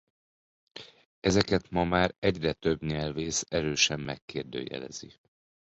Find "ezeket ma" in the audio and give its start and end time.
1.19-1.83